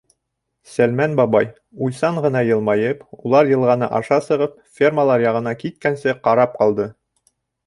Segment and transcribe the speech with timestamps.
[0.75, 1.47] Сәлмән бабай,
[1.87, 6.89] уйсан ғына йылмайып, улар йылғаны аша сығып, фермалар яғына киткәнсе, ҡарап ҡалды.